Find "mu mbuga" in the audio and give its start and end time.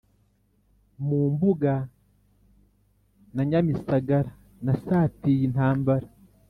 1.05-1.73